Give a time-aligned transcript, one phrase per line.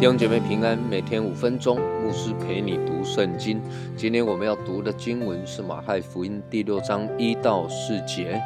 [0.00, 3.60] 弟兄姐妹平安，每天五分钟，牧师陪你读圣经。
[3.96, 8.40] 今天我们要读的经文是马太福音第六章一到四节。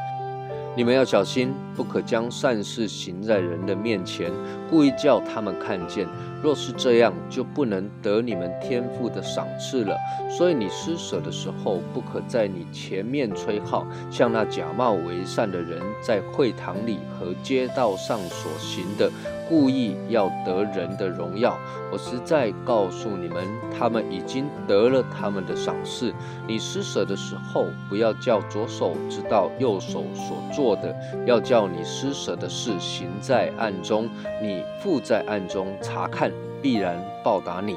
[0.77, 4.33] 你们要小心，不可将善事行在人的面前，
[4.69, 6.05] 故意叫他们看见。
[6.43, 9.97] 若是这样，就不能得你们天赋的赏赐了。
[10.29, 19.09] 所以你施舍的时候，不可在你前面吹号，像那假冒为善的人在会堂里和街道上所行的。
[19.49, 21.59] 故意要得人的荣耀，
[21.93, 23.45] 我实在告诉你们，
[23.77, 26.13] 他们已经得了他们的赏赐。
[26.47, 30.95] 你施舍的时候，不要叫左手知道右手所做的，
[31.27, 34.09] 要叫你施舍的事行在暗中，
[34.43, 37.77] 你父在暗中查看，必然报答你。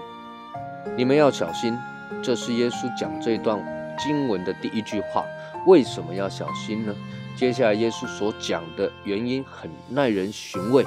[0.95, 1.77] 你们要小心，
[2.23, 3.59] 这是耶稣讲这段
[3.99, 5.25] 经文的第一句话。
[5.65, 6.95] 为什么要小心呢？
[7.35, 10.83] 接下来耶稣所讲的原因很耐人寻味。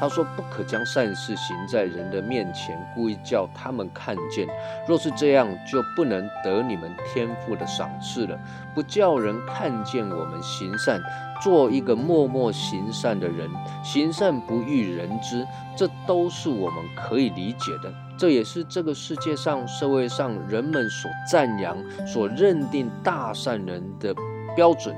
[0.00, 4.48] 他说：“不可将善事行在人的面前，故意叫他们看见。
[4.88, 8.38] 若是这样，就不能得你们天赋的赏赐了。
[8.74, 10.98] 不叫人看见我们行善，
[11.42, 13.50] 做一个默默行善的人，
[13.84, 17.92] 行善不欲人知，这都是我们可以理解的。
[18.16, 24.14] 这也是这个世界上、社会上人们所赞扬、所认定大善人的
[24.56, 24.96] 标准。”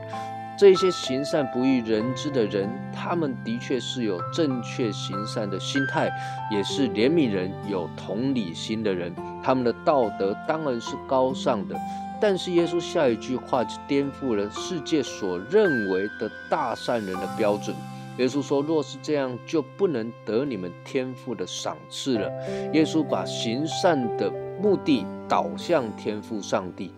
[0.62, 6.08] 这些行善不欲人知的人，他们的确是有正确行善的心态，
[6.52, 9.12] 也是怜悯人、有同理心的人。
[9.42, 11.74] 他们的道德当然是高尚的。
[12.20, 17.74] 但是耶稣下一句话就颠覆了世界所认为的大善人的标准。
[18.18, 22.30] 耶稣说：“若是这样，就不能得你们天赋的赏赐了。”
[22.72, 24.30] 耶稣把行善的
[24.62, 26.94] 目的导向天赋上帝。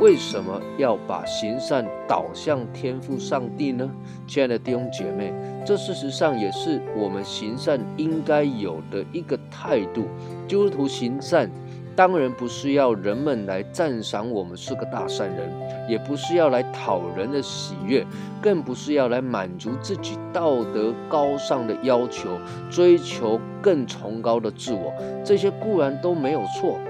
[0.00, 3.88] 为什么要把行善导向天赋上帝呢？
[4.26, 5.32] 亲爱的弟兄姐妹，
[5.64, 10.06] 这事实上也是我们行善应该有的一个态度。
[10.48, 11.48] 基督徒行善，
[11.94, 15.48] 当然不是要人们来赞赏我们是个大善人，
[15.88, 18.04] 也不是要来讨人的喜悦，
[18.42, 22.36] 更不是要来满足自己道德高尚的要求，
[22.68, 24.92] 追求更崇高的自我。
[25.24, 26.80] 这些固然都没有错，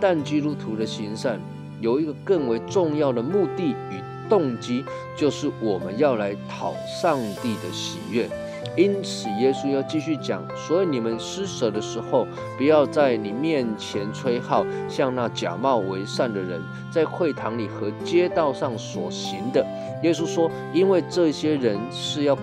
[0.00, 1.38] 但基督徒的行善。
[1.84, 4.82] 有一个更为重要的目的与动机，
[5.14, 8.26] 就是我们要来讨上帝的喜悦。
[8.74, 16.58] 因此，耶稣要继续讲：所以你们施舍的时候，不要在你面前吹号，像那假冒为善的人
[16.90, 19.62] 在会堂里和街道上所行的。
[20.02, 22.34] 耶稣说：因为这些人是要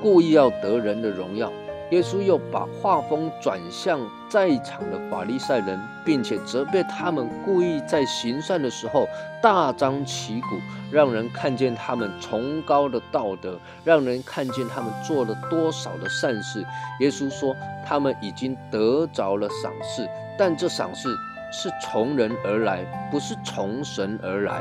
[0.00, 1.52] 故意要得人的荣耀。
[1.90, 9.06] 耶稣又把画风转向在场的法利赛人，并且责备他们故意在行善的时候
[9.40, 10.58] 大张旗鼓，
[10.90, 16.66] 让人看见他们崇高的道德，让人看见他们做了多少的善事。
[16.98, 17.54] 耶稣说，
[17.86, 21.08] 他们已经得着了赏赐，但这赏赐
[21.52, 24.60] 是从人而来，不是从神而来。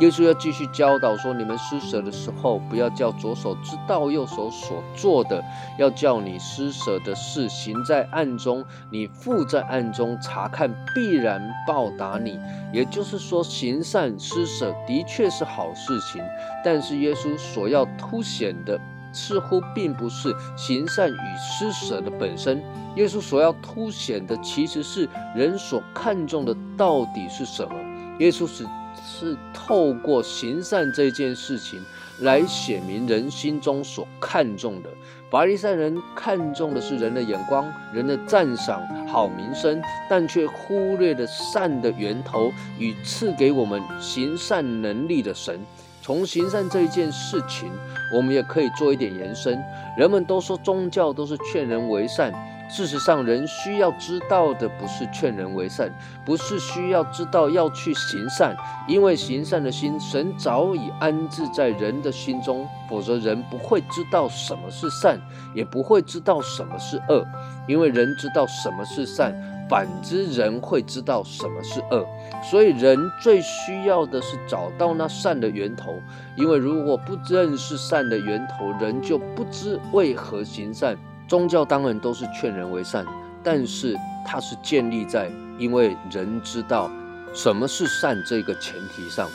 [0.00, 5.42] 耶稣要继续教导说：你们施舍的时候，不要叫左手知道右手所做的，
[5.76, 12.38] 要叫你施舍的事行在暗中，你父在暗中查看，必然报答你。
[12.72, 16.22] 也就是说，行善施舍的确是好事情，
[16.64, 18.80] 但是耶稣所要凸显的，
[19.12, 22.62] 似乎并不是行善与施舍的本身。
[22.94, 27.74] 耶稣所要凸显的，其实是人所看重的到底是什么。
[28.20, 28.64] 耶稣是。
[29.04, 31.84] 是透过行善这件事情
[32.20, 34.90] 来显明人心中所看重的。
[35.30, 45.60] 法利赛人看重的是人的眼光、人的赞赏、好名声，但却忽略了善的源头与赐给我们行善能力的神。
[46.00, 47.70] 从行善这一件事情，
[48.14, 49.62] 我们也可以做一点延伸。
[49.98, 52.32] 人们都说宗教都是劝人为善。
[52.68, 55.90] 事实上，人需要知道的不是劝人为善，
[56.24, 58.54] 不是需要知道要去行善，
[58.86, 65.18] 因为行善的心，神早已安置在人的心中，否则人不会知道什么是善，
[65.54, 67.24] 也不会知道什么是恶。
[67.66, 69.34] 因为人知道什么是善，
[69.68, 72.06] 反之人会知道什么是恶。
[72.50, 76.00] 所以人最需要的是找到那善的源头，
[76.36, 80.96] 因为如果不认识善的源头，人就不知为何行善。
[81.28, 83.06] 宗教当然都是劝人为善，
[83.44, 83.94] 但是
[84.26, 86.90] 它是建立在因为人知道
[87.34, 89.28] 什么是善这个前提上。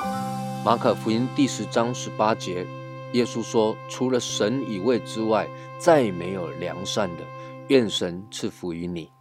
[0.66, 2.66] 马可福音第十章十八节，
[3.14, 5.48] 耶稣说：“除了神以外之外，
[5.78, 7.24] 再没有良善的。
[7.68, 9.12] 愿神赐福于你。”